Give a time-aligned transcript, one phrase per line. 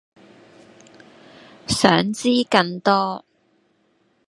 [1.67, 3.23] 想知更多